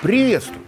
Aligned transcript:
Приветствую! 0.00 0.64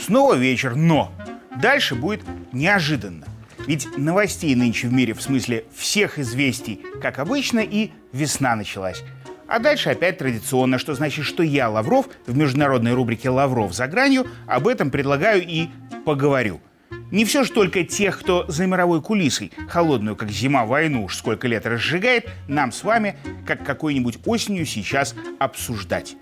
Снова 0.00 0.34
вечер, 0.34 0.74
но 0.74 1.12
дальше 1.60 1.94
будет 1.94 2.22
неожиданно. 2.52 3.26
Ведь 3.66 3.86
новостей 3.98 4.54
нынче 4.54 4.88
в 4.88 4.94
мире, 4.94 5.12
в 5.12 5.20
смысле 5.20 5.64
всех 5.76 6.18
известий, 6.18 6.80
как 7.02 7.18
обычно, 7.18 7.58
и 7.58 7.90
весна 8.12 8.56
началась. 8.56 9.02
А 9.46 9.58
дальше 9.58 9.90
опять 9.90 10.16
традиционно, 10.16 10.78
что 10.78 10.94
значит, 10.94 11.26
что 11.26 11.42
я, 11.42 11.68
Лавров, 11.68 12.08
в 12.26 12.34
международной 12.34 12.94
рубрике 12.94 13.28
«Лавров 13.28 13.74
за 13.74 13.86
гранью» 13.86 14.26
об 14.46 14.66
этом 14.66 14.90
предлагаю 14.90 15.46
и 15.46 15.68
поговорю. 16.06 16.62
Не 17.10 17.24
все 17.24 17.42
же 17.44 17.52
только 17.52 17.84
тех, 17.84 18.18
кто 18.18 18.44
за 18.48 18.66
мировой 18.66 19.00
кулисой, 19.00 19.50
холодную, 19.68 20.14
как 20.14 20.30
зима, 20.30 20.66
войну 20.66 21.04
уж 21.04 21.16
сколько 21.16 21.48
лет 21.48 21.64
разжигает, 21.64 22.28
нам 22.48 22.70
с 22.70 22.84
вами, 22.84 23.16
как 23.46 23.64
какой-нибудь 23.64 24.18
осенью 24.26 24.66
сейчас 24.66 25.14
обсуждать. 25.38 26.16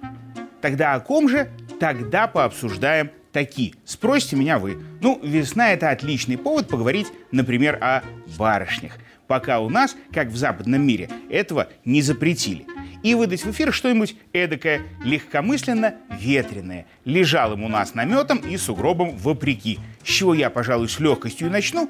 Тогда 0.60 0.94
о 0.94 1.00
ком 1.00 1.28
же? 1.28 1.50
Тогда 1.80 2.28
пообсуждаем 2.28 3.10
такие. 3.32 3.74
Спросите 3.84 4.36
меня 4.36 4.58
вы. 4.58 4.78
Ну, 5.00 5.20
весна– 5.22 5.72
это 5.72 5.90
отличный 5.90 6.38
повод 6.38 6.68
поговорить, 6.68 7.08
например, 7.32 7.78
о 7.82 8.02
барышнях. 8.38 8.92
Пока 9.26 9.58
у 9.60 9.68
нас, 9.68 9.96
как 10.12 10.28
в 10.28 10.36
западном 10.36 10.86
мире, 10.86 11.10
этого 11.28 11.68
не 11.84 12.00
запретили. 12.00 12.64
И 13.06 13.14
выдать 13.14 13.44
в 13.44 13.50
эфир 13.52 13.72
что-нибудь 13.72 14.16
эдакое, 14.32 14.82
легкомысленно 15.04 15.94
ветреное, 16.10 16.86
лежалым 17.04 17.62
у 17.62 17.68
нас 17.68 17.94
наметом 17.94 18.38
и 18.38 18.56
сугробом 18.56 19.16
вопреки. 19.16 19.78
С 20.02 20.08
чего 20.08 20.34
я, 20.34 20.50
пожалуй, 20.50 20.88
с 20.88 20.98
легкостью 20.98 21.46
и 21.46 21.50
начну, 21.50 21.88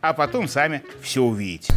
а 0.00 0.14
потом 0.14 0.48
сами 0.48 0.82
все 1.02 1.22
увидите. 1.22 1.74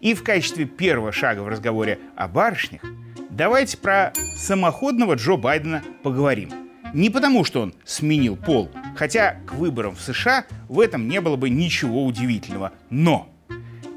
И 0.00 0.12
в 0.12 0.22
качестве 0.22 0.66
первого 0.66 1.12
шага 1.12 1.40
в 1.40 1.48
разговоре 1.48 1.98
о 2.14 2.28
барышнях 2.28 2.82
давайте 3.30 3.78
про 3.78 4.12
самоходного 4.36 5.14
Джо 5.14 5.38
Байдена 5.38 5.82
поговорим. 6.02 6.50
Не 6.92 7.08
потому, 7.08 7.42
что 7.44 7.62
он 7.62 7.72
сменил 7.86 8.36
пол, 8.36 8.70
хотя 8.96 9.40
к 9.46 9.54
выборам 9.54 9.96
в 9.96 10.02
США 10.02 10.44
в 10.68 10.78
этом 10.78 11.08
не 11.08 11.22
было 11.22 11.36
бы 11.36 11.48
ничего 11.48 12.04
удивительного, 12.04 12.72
но 12.90 13.34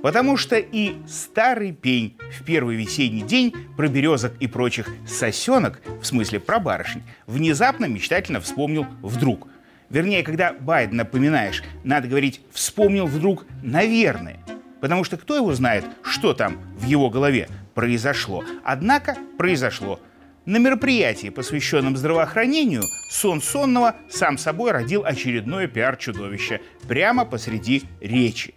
потому 0.02 0.38
что 0.38 0.58
и 0.58 0.96
старый 1.08 1.72
пень 1.72 2.18
в 2.40 2.44
первый 2.44 2.76
весенний 2.76 3.22
день 3.22 3.54
про 3.78 3.88
березок 3.88 4.34
и 4.40 4.48
прочих 4.48 4.90
сосенок, 5.08 5.82
в 6.02 6.06
смысле 6.06 6.40
про 6.40 6.60
барышень, 6.60 7.04
внезапно 7.28 7.86
мечтательно 7.86 8.42
вспомнил 8.42 8.86
вдруг. 9.02 9.48
Вернее, 9.90 10.24
когда 10.24 10.54
Байден 10.54 10.98
напоминаешь, 10.98 11.64
надо 11.84 12.08
говорить 12.08 12.42
«вспомнил 12.52 13.08
вдруг, 13.08 13.46
наверное», 13.62 14.40
потому 14.80 15.04
что 15.04 15.18
кто 15.18 15.36
его 15.36 15.54
знает, 15.54 15.86
что 16.02 16.34
там 16.34 16.58
в 16.78 16.86
его 16.86 17.10
голове 17.10 17.50
произошло. 17.76 18.44
Однако 18.64 19.18
произошло. 19.38 20.00
На 20.46 20.58
мероприятии, 20.58 21.30
посвященном 21.30 21.96
здравоохранению, 21.96 22.84
сон 23.12 23.42
сонного 23.42 23.96
сам 24.10 24.40
собой 24.40 24.72
родил 24.72 25.06
очередное 25.06 25.68
пиар-чудовище 25.68 26.62
прямо 26.88 27.26
посреди 27.26 27.84
речи. 28.00 28.56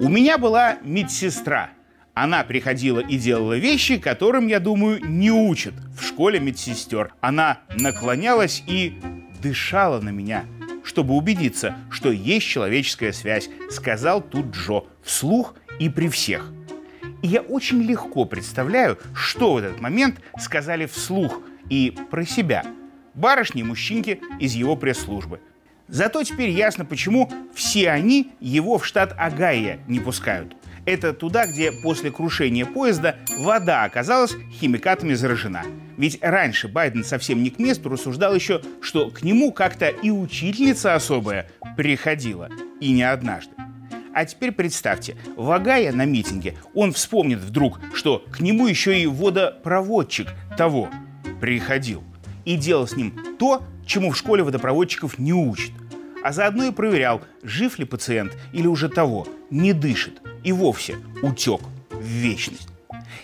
У 0.00 0.08
меня 0.08 0.38
была 0.38 0.78
медсестра. 0.82 1.70
Она 2.14 2.42
приходила 2.42 2.98
и 2.98 3.16
делала 3.16 3.56
вещи, 3.56 3.98
которым, 3.98 4.48
я 4.48 4.58
думаю, 4.58 5.00
не 5.04 5.30
учат 5.30 5.74
в 5.96 6.04
школе 6.04 6.40
медсестер. 6.40 7.14
Она 7.20 7.60
наклонялась 7.76 8.64
и 8.66 8.98
дышала 9.40 10.00
на 10.00 10.08
меня, 10.08 10.46
чтобы 10.82 11.14
убедиться, 11.14 11.76
что 11.90 12.10
есть 12.10 12.46
человеческая 12.46 13.12
связь, 13.12 13.48
сказал 13.70 14.20
тут 14.20 14.46
Джо 14.46 14.82
вслух 15.02 15.54
и 15.78 15.88
при 15.88 16.08
всех. 16.08 16.50
И 17.22 17.28
я 17.28 17.40
очень 17.42 17.80
легко 17.80 18.24
представляю, 18.24 18.98
что 19.14 19.54
в 19.54 19.58
этот 19.58 19.80
момент 19.80 20.20
сказали 20.38 20.86
вслух 20.86 21.40
и 21.70 21.96
про 22.10 22.24
себя 22.26 22.64
барышни 23.14 23.60
и 23.60 23.64
мужчинки 23.64 24.20
из 24.40 24.54
его 24.54 24.76
пресс-службы. 24.76 25.40
Зато 25.88 26.22
теперь 26.22 26.50
ясно, 26.50 26.84
почему 26.84 27.30
все 27.54 27.90
они 27.90 28.32
его 28.40 28.78
в 28.78 28.86
штат 28.86 29.14
Агая 29.18 29.80
не 29.86 30.00
пускают. 30.00 30.56
Это 30.86 31.12
туда, 31.14 31.46
где 31.46 31.72
после 31.72 32.10
крушения 32.10 32.66
поезда 32.66 33.16
вода 33.38 33.84
оказалась 33.84 34.34
химикатами 34.60 35.14
заражена. 35.14 35.62
Ведь 35.96 36.18
раньше 36.20 36.68
Байден 36.68 37.04
совсем 37.04 37.42
не 37.42 37.50
к 37.50 37.58
месту 37.58 37.88
рассуждал 37.88 38.34
еще, 38.34 38.60
что 38.80 39.10
к 39.10 39.22
нему 39.22 39.52
как-то 39.52 39.88
и 39.88 40.10
учительница 40.10 40.94
особая 40.94 41.48
приходила. 41.76 42.50
И 42.80 42.92
не 42.92 43.02
однажды. 43.02 43.52
А 44.14 44.24
теперь 44.24 44.52
представьте, 44.52 45.16
Вагая 45.36 45.90
на 45.92 46.04
митинге, 46.04 46.56
он 46.74 46.92
вспомнит 46.92 47.38
вдруг, 47.38 47.80
что 47.94 48.24
к 48.30 48.40
нему 48.40 48.66
еще 48.66 48.98
и 49.00 49.06
водопроводчик 49.06 50.28
того 50.56 50.88
приходил. 51.40 52.04
И 52.44 52.56
делал 52.56 52.86
с 52.86 52.94
ним 52.94 53.18
то, 53.38 53.62
чему 53.86 54.12
в 54.12 54.16
школе 54.16 54.42
водопроводчиков 54.42 55.18
не 55.18 55.32
учат. 55.32 55.72
А 56.22 56.32
заодно 56.32 56.64
и 56.64 56.72
проверял, 56.72 57.22
жив 57.42 57.78
ли 57.78 57.84
пациент 57.84 58.36
или 58.52 58.66
уже 58.66 58.88
того, 58.88 59.26
не 59.50 59.72
дышит 59.72 60.22
и 60.42 60.52
вовсе 60.52 60.96
утек 61.22 61.60
в 61.90 62.02
вечность. 62.02 62.68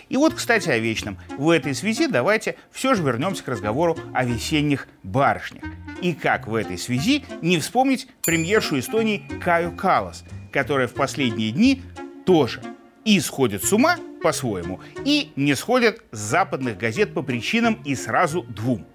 И 0.09 0.17
вот, 0.17 0.33
кстати, 0.33 0.69
о 0.69 0.77
вечном. 0.77 1.17
В 1.37 1.49
этой 1.49 1.73
связи 1.73 2.07
давайте 2.07 2.57
все 2.71 2.95
же 2.95 3.01
вернемся 3.01 3.43
к 3.43 3.47
разговору 3.47 3.97
о 4.13 4.25
весенних 4.25 4.87
барышнях. 5.03 5.63
И 6.01 6.13
как 6.13 6.47
в 6.47 6.55
этой 6.55 6.77
связи 6.77 7.23
не 7.41 7.59
вспомнить 7.59 8.07
премьершу 8.23 8.79
Эстонии 8.79 9.23
Каю 9.41 9.71
Калас, 9.71 10.23
которая 10.51 10.87
в 10.87 10.93
последние 10.93 11.51
дни 11.51 11.81
тоже 12.25 12.61
и 13.05 13.19
сходит 13.19 13.63
с 13.63 13.71
ума 13.71 13.97
по-своему, 14.21 14.79
и 15.05 15.31
не 15.35 15.55
сходит 15.55 16.03
с 16.11 16.19
западных 16.19 16.77
газет 16.77 17.13
по 17.13 17.21
причинам 17.21 17.81
и 17.85 17.95
сразу 17.95 18.43
двум. 18.43 18.85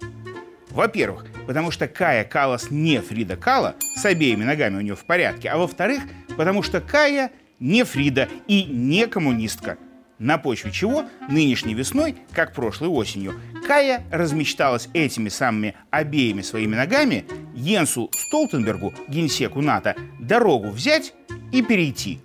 Во-первых, 0.77 1.25
потому 1.47 1.71
что 1.71 1.89
Кая 1.89 2.23
Калас 2.23 2.71
не 2.71 3.01
Фрида 3.01 3.37
Кала, 3.37 3.77
с 3.95 4.05
обеими 4.05 4.45
ногами 4.45 4.77
у 4.77 4.83
нее 4.83 4.95
в 4.95 5.07
порядке, 5.07 5.49
а 5.49 5.57
во-вторых, 5.57 6.03
потому 6.37 6.63
что 6.63 6.83
Кая 6.83 7.31
не 7.59 7.83
Фрида 7.83 8.29
и 8.47 8.65
не 8.65 9.07
коммунистка. 9.07 9.79
На 10.19 10.37
почве 10.37 10.71
чего 10.73 11.07
нынешней 11.31 11.73
весной, 11.73 12.17
как 12.31 12.53
прошлой 12.53 12.89
осенью, 12.89 13.41
Кая 13.67 14.05
размечталась 14.13 14.91
этими 14.93 15.31
самыми 15.31 15.75
обеими 15.89 16.43
своими 16.43 16.77
ногами 16.77 17.25
Йенсу 17.55 18.11
Столтенбергу, 18.13 18.93
генсеку 19.09 19.63
НАТО, 19.63 19.97
дорогу 20.21 20.69
взять 20.69 21.15
и 21.53 21.63
перейти. 21.63 22.21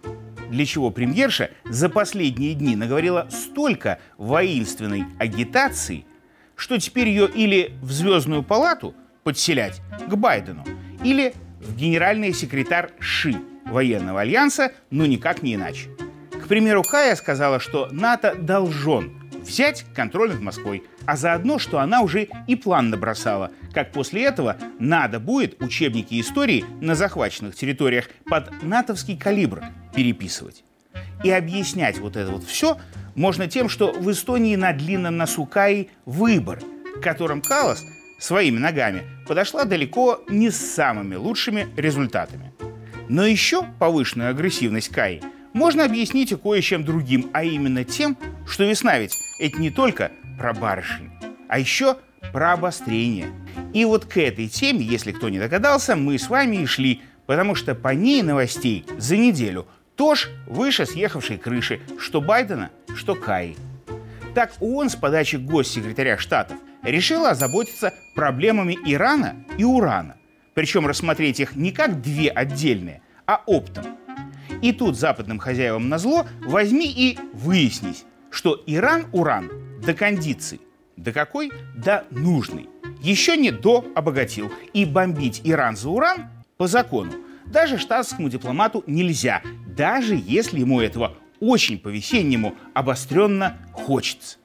Для 0.50 0.66
чего 0.66 0.92
премьерша 0.92 1.52
за 1.64 1.88
последние 1.88 2.54
дни 2.56 2.76
наговорила 2.76 3.30
столько 3.32 4.00
воинственной 4.18 5.06
агитации, 5.20 6.04
что 6.62 6.80
теперь 6.80 7.10
ее 7.10 7.28
или 7.28 7.74
в 7.82 7.92
Звездную 7.92 8.44
палату 8.44 8.94
подселять 9.24 9.82
к 10.08 10.16
Байдену, 10.16 10.64
или 11.04 11.34
в 11.60 11.76
генеральный 11.76 12.34
секретарь 12.34 12.92
ШИ 13.00 13.36
военного 13.66 14.22
альянса, 14.22 14.72
но 14.92 15.08
никак 15.08 15.42
не 15.42 15.56
иначе. 15.56 15.90
К 16.32 16.48
примеру, 16.48 16.84
Кая 16.84 17.16
сказала, 17.16 17.60
что 17.60 17.88
НАТО 17.92 18.36
должен 18.36 19.20
взять 19.42 19.86
контроль 19.96 20.30
над 20.30 20.42
Москвой, 20.42 20.84
а 21.08 21.18
заодно, 21.18 21.58
что 21.58 21.80
она 21.80 22.02
уже 22.02 22.28
и 22.46 22.56
план 22.56 22.92
набросала, 22.92 23.50
как 23.74 23.92
после 23.92 24.24
этого 24.24 24.58
надо 24.78 25.20
будет 25.20 25.60
учебники 25.64 26.22
истории 26.22 26.64
на 26.80 26.94
захваченных 26.94 27.56
территориях 27.56 28.08
под 28.26 28.62
натовский 28.62 29.18
калибр 29.18 29.64
переписывать. 29.96 30.64
И 31.24 31.30
объяснять 31.30 32.00
вот 32.00 32.16
это 32.16 32.32
вот 32.32 32.44
все 32.44 32.78
можно 33.16 33.48
тем, 33.48 33.70
что 33.70 33.92
в 33.92 34.10
Эстонии 34.12 34.56
на 34.56 34.74
длинном 34.74 35.18
носу 35.18 35.46
Каи 35.46 35.90
выбор, 36.06 36.60
которым 37.02 37.42
Калас 37.42 37.84
своими 38.20 38.58
ногами 38.58 39.04
подошла 39.28 39.66
далеко 39.66 40.24
не 40.30 40.50
с 40.50 40.58
самыми 40.58 41.16
лучшими 41.16 41.68
результатами. 41.76 42.54
Но 43.10 43.26
еще 43.26 43.64
повышенную 43.80 44.30
агрессивность 44.30 44.90
Каи 44.90 45.22
можно 45.54 45.84
объяснить 45.84 46.32
и 46.32 46.38
кое-чем 46.38 46.86
другим, 46.86 47.30
а 47.34 47.44
именно 47.44 47.84
тем, 47.84 48.18
что 48.48 48.64
весна 48.64 48.98
ведь 49.00 49.18
это 49.40 49.60
не 49.60 49.70
только 49.70 50.12
про 50.38 50.54
барышень, 50.54 51.12
а 51.50 51.60
еще 51.60 51.98
про 52.32 52.54
обострение. 52.54 53.28
И 53.74 53.84
вот 53.86 54.06
к 54.06 54.18
этой 54.18 54.48
теме, 54.48 54.86
если 54.86 55.12
кто 55.12 55.30
не 55.30 55.40
догадался, 55.40 55.96
мы 55.96 56.18
с 56.18 56.30
вами 56.30 56.58
и 56.58 56.66
шли, 56.66 57.02
потому 57.26 57.56
что 57.56 57.76
по 57.76 57.90
ней 57.90 58.22
новостей 58.22 58.86
за 58.98 59.18
неделю 59.18 59.68
тоже 59.96 60.30
выше 60.48 60.86
съехавшей 60.86 61.38
крыши, 61.38 61.82
что 62.00 62.22
Байдена, 62.22 62.72
что 62.96 63.16
Каи. 63.16 63.56
Так 64.34 64.54
ООН 64.60 64.90
с 64.90 64.96
подачи 64.96 65.36
госсекретаря 65.36 66.18
Штатов 66.18 66.58
решила 66.84 67.32
озаботиться 67.32 67.94
проблемами 68.16 68.78
Ирана 68.86 69.46
и 69.58 69.64
урана. 69.64 70.16
Причем 70.54 70.88
рассмотреть 70.88 71.40
их 71.40 71.56
не 71.56 71.72
как 71.72 72.02
две 72.02 72.30
отдельные, 72.30 73.02
а 73.26 73.42
оптом. 73.46 73.86
И 74.62 74.72
тут 74.74 74.98
западным 74.98 75.40
хозяевам 75.40 75.90
на 75.90 75.98
зло 75.98 76.26
возьми 76.42 76.86
и 76.86 77.18
выяснись, 77.34 78.06
что 78.30 78.62
Иран-уран 78.66 79.52
до 79.86 79.94
кондиции. 79.94 80.60
До 80.98 81.12
какой? 81.12 81.52
До 81.76 82.06
нужной. 82.12 82.70
Еще 83.02 83.38
не 83.38 83.52
до 83.52 83.86
обогатил. 83.96 84.52
И 84.74 84.86
бомбить 84.86 85.42
Иран 85.44 85.76
за 85.76 85.90
уран 85.90 86.30
по 86.58 86.68
закону 86.68 87.14
даже 87.52 87.78
штатскому 87.78 88.30
дипломату 88.30 88.84
нельзя, 88.88 89.42
даже 89.76 90.16
если 90.16 90.60
ему 90.60 90.82
этого 90.82 91.16
очень 91.40 91.80
по-весеннему 91.80 92.56
обостренно 92.74 93.58
хочется. 93.74 94.38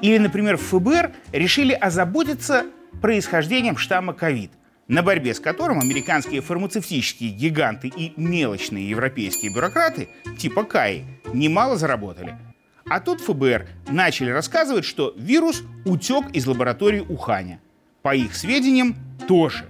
Или, 0.00 0.18
например, 0.18 0.56
в 0.56 0.62
ФБР 0.62 1.12
решили 1.32 1.72
озаботиться 1.72 2.66
происхождением 3.00 3.76
штамма 3.76 4.12
ковид, 4.12 4.50
на 4.88 5.02
борьбе 5.02 5.34
с 5.34 5.40
которым 5.40 5.80
американские 5.80 6.40
фармацевтические 6.40 7.30
гиганты 7.30 7.88
и 7.88 8.12
мелочные 8.16 8.88
европейские 8.88 9.52
бюрократы 9.52 10.08
типа 10.38 10.64
КАИ 10.64 11.04
немало 11.32 11.76
заработали. 11.76 12.36
А 12.88 13.00
тут 13.00 13.20
ФБР 13.20 13.68
начали 13.88 14.30
рассказывать, 14.30 14.84
что 14.84 15.14
вирус 15.16 15.62
утек 15.84 16.30
из 16.32 16.46
лаборатории 16.46 17.00
Уханя. 17.00 17.60
По 18.02 18.14
их 18.14 18.34
сведениям, 18.34 18.96
тоже. 19.28 19.64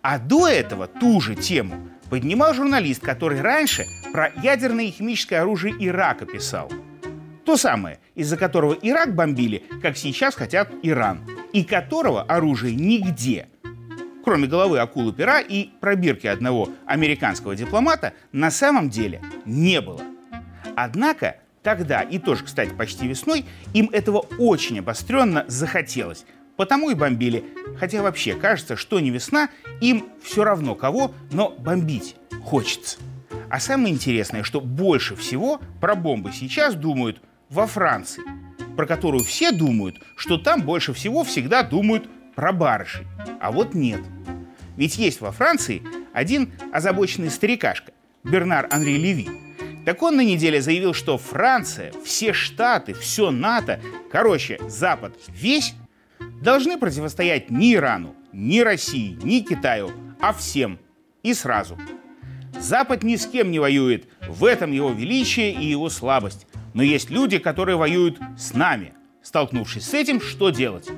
А 0.00 0.18
до 0.18 0.48
этого 0.48 0.86
ту 0.86 1.20
же 1.20 1.34
тему 1.34 1.91
поднимал 2.12 2.52
журналист, 2.52 3.00
который 3.00 3.40
раньше 3.40 3.86
про 4.12 4.30
ядерное 4.42 4.84
и 4.84 4.90
химическое 4.90 5.38
оружие 5.38 5.74
Ирака 5.78 6.26
писал. 6.26 6.70
То 7.46 7.56
самое, 7.56 8.00
из-за 8.14 8.36
которого 8.36 8.74
Ирак 8.82 9.14
бомбили, 9.14 9.64
как 9.80 9.96
сейчас 9.96 10.34
хотят 10.34 10.70
Иран, 10.82 11.22
и 11.54 11.64
которого 11.64 12.20
оружия 12.20 12.74
нигде, 12.74 13.48
кроме 14.26 14.46
головы 14.46 14.78
акулы 14.78 15.14
пера 15.14 15.40
и 15.40 15.70
пробирки 15.80 16.26
одного 16.26 16.68
американского 16.84 17.56
дипломата, 17.56 18.12
на 18.30 18.50
самом 18.50 18.90
деле 18.90 19.22
не 19.46 19.80
было. 19.80 20.02
Однако 20.76 21.36
тогда, 21.62 22.02
и 22.02 22.18
тоже, 22.18 22.44
кстати, 22.44 22.74
почти 22.74 23.08
весной, 23.08 23.46
им 23.72 23.88
этого 23.90 24.26
очень 24.38 24.80
обостренно 24.80 25.46
захотелось, 25.48 26.26
потому 26.56 26.90
и 26.90 26.94
бомбили. 26.94 27.44
Хотя 27.78 28.02
вообще 28.02 28.34
кажется, 28.34 28.76
что 28.76 29.00
не 29.00 29.10
весна, 29.10 29.48
им 29.80 30.06
все 30.22 30.44
равно 30.44 30.74
кого, 30.74 31.14
но 31.30 31.50
бомбить 31.50 32.16
хочется. 32.44 32.98
А 33.50 33.60
самое 33.60 33.94
интересное, 33.94 34.42
что 34.42 34.60
больше 34.60 35.16
всего 35.16 35.60
про 35.80 35.94
бомбы 35.94 36.32
сейчас 36.32 36.74
думают 36.74 37.20
во 37.48 37.66
Франции, 37.66 38.22
про 38.76 38.86
которую 38.86 39.24
все 39.24 39.52
думают, 39.52 40.00
что 40.16 40.38
там 40.38 40.62
больше 40.62 40.92
всего 40.92 41.24
всегда 41.24 41.62
думают 41.62 42.08
про 42.34 42.52
барышей. 42.52 43.06
А 43.40 43.52
вот 43.52 43.74
нет. 43.74 44.00
Ведь 44.76 44.96
есть 44.96 45.20
во 45.20 45.32
Франции 45.32 45.82
один 46.14 46.52
озабоченный 46.72 47.30
старикашка, 47.30 47.92
Бернар 48.24 48.68
Анри 48.70 48.92
Леви. 48.92 49.28
Так 49.84 50.02
он 50.02 50.16
на 50.16 50.24
неделе 50.24 50.62
заявил, 50.62 50.94
что 50.94 51.18
Франция, 51.18 51.92
все 52.04 52.32
штаты, 52.32 52.94
все 52.94 53.30
НАТО, 53.30 53.80
короче, 54.10 54.58
Запад 54.68 55.14
весь 55.28 55.74
должны 56.42 56.76
противостоять 56.76 57.50
ни 57.50 57.74
Ирану, 57.74 58.14
ни 58.32 58.60
России, 58.60 59.18
ни 59.22 59.40
Китаю, 59.40 59.90
а 60.20 60.32
всем 60.32 60.78
и 61.22 61.34
сразу. 61.34 61.78
Запад 62.58 63.02
ни 63.02 63.16
с 63.16 63.26
кем 63.26 63.50
не 63.50 63.58
воюет, 63.58 64.08
в 64.28 64.44
этом 64.44 64.72
его 64.72 64.90
величие 64.90 65.52
и 65.52 65.64
его 65.64 65.88
слабость. 65.88 66.46
Но 66.74 66.82
есть 66.82 67.10
люди, 67.10 67.38
которые 67.38 67.76
воюют 67.76 68.18
с 68.36 68.54
нами. 68.54 68.94
Столкнувшись 69.22 69.84
с 69.84 69.94
этим, 69.94 70.20
что 70.20 70.50
делать? 70.50 70.88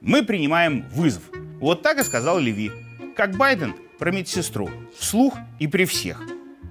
Мы 0.00 0.22
принимаем 0.22 0.88
вызов. 0.88 1.22
Вот 1.60 1.82
так 1.82 1.98
и 1.98 2.04
сказал 2.04 2.38
Леви. 2.38 2.70
Как 3.16 3.36
Байден 3.36 3.74
про 3.98 4.10
медсестру. 4.10 4.70
Вслух 4.96 5.34
и 5.58 5.66
при 5.66 5.84
всех. 5.84 6.22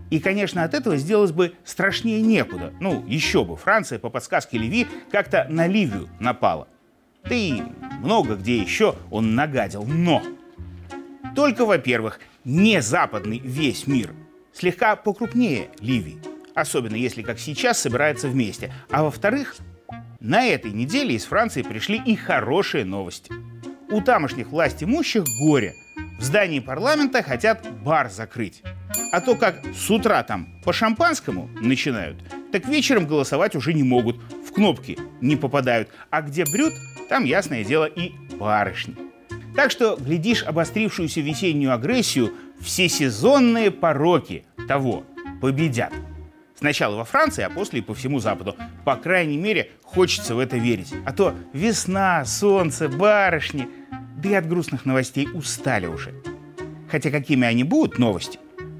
И, 0.09 0.19
конечно, 0.19 0.63
от 0.63 0.73
этого 0.73 0.95
сделалось 0.95 1.33
бы 1.33 1.53
страшнее 1.65 2.21
некуда. 2.21 2.73
Ну, 2.79 3.05
еще 3.05 3.43
бы, 3.43 3.57
Франция 3.57 3.99
по 3.99 4.09
подсказке 4.09 4.57
Леви 4.57 4.87
как-то 5.11 5.45
на 5.49 5.67
Ливию 5.67 6.09
напала. 6.19 6.67
Да 7.23 7.35
и 7.35 7.61
много 7.97 8.35
где 8.35 8.57
еще 8.57 8.95
он 9.11 9.35
нагадил. 9.35 9.83
Но! 9.83 10.23
Только, 11.35 11.65
во-первых, 11.65 12.19
не 12.43 12.81
западный 12.81 13.39
весь 13.39 13.87
мир, 13.87 14.13
слегка 14.53 14.95
покрупнее 14.95 15.69
Ливии 15.79 16.19
особенно 16.57 16.95
если, 16.95 17.21
как 17.21 17.39
сейчас, 17.39 17.79
собирается 17.79 18.27
вместе. 18.27 18.73
А 18.89 19.03
во-вторых, 19.03 19.55
на 20.19 20.45
этой 20.45 20.71
неделе 20.71 21.15
из 21.15 21.25
Франции 21.25 21.61
пришли 21.61 22.01
и 22.03 22.15
хорошие 22.15 22.83
новости. 22.83 23.31
У 23.91 24.01
тамошних 24.01 24.47
власть 24.47 24.83
имущих 24.83 25.23
горе. 25.39 25.75
В 26.19 26.23
здании 26.23 26.59
парламента 26.59 27.21
хотят 27.21 27.65
бар 27.83 28.09
закрыть. 28.09 28.63
А 29.11 29.21
то 29.21 29.35
как 29.35 29.61
с 29.75 29.89
утра 29.91 30.23
там 30.23 30.47
по 30.65 30.73
шампанскому 30.73 31.47
начинают, 31.61 32.17
так 32.51 32.67
вечером 32.67 33.05
голосовать 33.05 33.55
уже 33.55 33.73
не 33.73 33.83
могут, 33.83 34.19
кнопки 34.57 34.97
не 35.21 35.35
попадают. 35.35 35.89
А 36.09 36.23
где 36.23 36.43
брют, 36.43 36.73
там, 37.09 37.25
ясное 37.25 37.63
дело, 37.63 37.85
и 37.85 38.13
барышни. 38.39 38.95
Так 39.55 39.69
что, 39.69 39.95
глядишь 39.95 40.43
обострившуюся 40.43 41.21
весеннюю 41.21 41.73
агрессию, 41.73 42.33
все 42.59 42.89
сезонные 42.89 43.69
пороки 43.69 44.45
того 44.67 45.03
победят. 45.41 45.93
Сначала 46.55 46.95
во 46.95 47.05
Франции, 47.05 47.43
а 47.43 47.51
после 47.51 47.79
и 47.79 47.83
по 47.83 47.93
всему 47.93 48.17
Западу. 48.19 48.55
По 48.83 48.95
крайней 48.95 49.37
мере, 49.37 49.69
хочется 49.83 50.33
в 50.33 50.39
это 50.39 50.57
верить. 50.57 50.91
А 51.05 51.13
то 51.13 51.35
весна, 51.53 52.25
солнце, 52.25 52.89
барышни. 52.89 53.69
Да 54.17 54.29
и 54.29 54.33
от 54.33 54.47
грустных 54.49 54.85
новостей 54.85 55.27
устали 55.35 55.85
уже. 55.85 56.15
Хотя 56.89 57.11
какими 57.11 57.45
они 57.45 57.63
будут, 57.63 57.99
новости, 57.99 58.39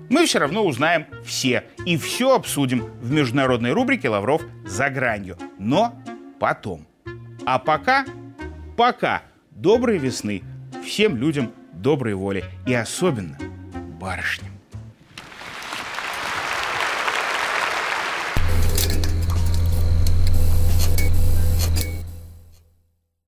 мы 0.10 0.26
все 0.26 0.40
равно 0.40 0.66
узнаем 0.66 1.06
все. 1.24 1.66
И 1.86 1.98
все 1.98 2.36
обсудим 2.36 2.86
в 3.02 3.12
международной 3.12 3.74
рубрике 3.74 4.10
«Лавров 4.10 4.42
за 4.66 4.90
гранью». 4.90 5.38
Но 5.58 5.94
потом. 6.40 6.88
А 7.46 7.60
пока, 7.60 8.06
пока 8.76 9.24
доброй 9.52 9.98
весны 9.98 10.44
всем 10.84 11.18
людям 11.18 11.52
доброй 11.74 12.14
воли. 12.14 12.44
И 12.66 12.74
особенно 12.74 13.38
барышням. 14.00 14.57